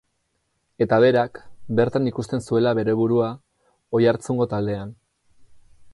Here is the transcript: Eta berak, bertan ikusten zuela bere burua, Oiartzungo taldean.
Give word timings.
Eta 0.85 0.97
berak, 1.03 1.37
bertan 1.81 2.09
ikusten 2.13 2.43
zuela 2.47 2.73
bere 2.79 2.95
burua, 3.03 3.29
Oiartzungo 4.01 4.49
taldean. 4.55 4.99